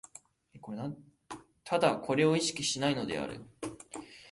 [0.55, 0.97] 唯
[2.01, 3.43] これを意識しないのである。